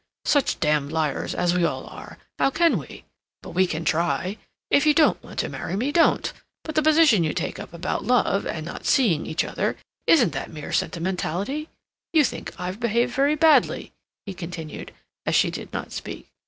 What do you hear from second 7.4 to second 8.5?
up about love,